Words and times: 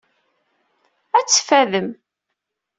Ad 1.17 1.27
teffadem. 1.27 1.89